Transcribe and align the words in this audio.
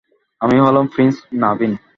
আমি 0.41 0.55
হলাম 0.59 0.85
প্রিন্স 0.87 1.15
নাভিন। 1.33 1.71